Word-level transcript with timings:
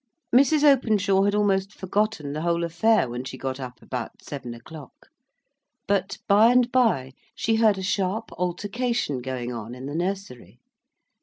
Mrs. 0.33 0.63
Openshaw 0.63 1.25
had 1.25 1.35
almost 1.35 1.71
forgotten 1.71 2.33
the 2.33 2.41
whole 2.41 2.63
affair 2.63 3.07
when 3.07 3.23
she 3.23 3.37
got 3.37 3.59
up 3.59 3.83
about 3.83 4.23
seven 4.23 4.55
o'clock. 4.55 5.09
But, 5.87 6.17
bye 6.27 6.51
and 6.51 6.71
bye, 6.71 7.11
she 7.35 7.57
heard 7.57 7.77
a 7.77 7.83
sharp 7.83 8.31
altercation 8.31 9.19
going 9.21 9.53
on 9.53 9.75
in 9.75 9.85
the 9.85 9.93
nursery. 9.93 10.59